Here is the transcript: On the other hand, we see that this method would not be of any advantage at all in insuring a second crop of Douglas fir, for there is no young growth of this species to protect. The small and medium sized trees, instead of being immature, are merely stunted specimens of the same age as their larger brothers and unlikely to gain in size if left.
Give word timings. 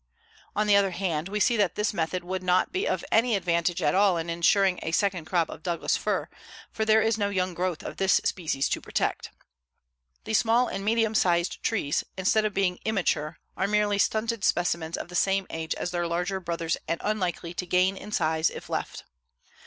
On 0.55 0.65
the 0.65 0.75
other 0.75 0.89
hand, 0.89 1.29
we 1.29 1.39
see 1.39 1.55
that 1.57 1.75
this 1.75 1.93
method 1.93 2.23
would 2.23 2.41
not 2.41 2.71
be 2.71 2.87
of 2.87 3.05
any 3.11 3.35
advantage 3.35 3.83
at 3.83 3.93
all 3.93 4.17
in 4.17 4.31
insuring 4.31 4.79
a 4.81 4.91
second 4.93 5.25
crop 5.25 5.47
of 5.47 5.61
Douglas 5.61 5.95
fir, 5.95 6.27
for 6.71 6.85
there 6.85 7.03
is 7.03 7.19
no 7.19 7.29
young 7.29 7.53
growth 7.53 7.83
of 7.83 7.97
this 7.97 8.13
species 8.23 8.67
to 8.69 8.81
protect. 8.81 9.29
The 10.23 10.33
small 10.33 10.67
and 10.67 10.83
medium 10.83 11.13
sized 11.13 11.61
trees, 11.61 12.03
instead 12.17 12.45
of 12.45 12.53
being 12.55 12.79
immature, 12.83 13.37
are 13.55 13.67
merely 13.67 13.99
stunted 13.99 14.43
specimens 14.43 14.97
of 14.97 15.07
the 15.09 15.13
same 15.15 15.45
age 15.51 15.75
as 15.75 15.91
their 15.91 16.07
larger 16.07 16.39
brothers 16.39 16.77
and 16.87 16.99
unlikely 17.03 17.53
to 17.53 17.67
gain 17.67 17.95
in 17.95 18.11
size 18.11 18.49
if 18.49 18.69
left. 18.71 19.03